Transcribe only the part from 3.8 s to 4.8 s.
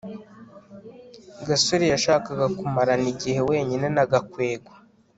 na gakwego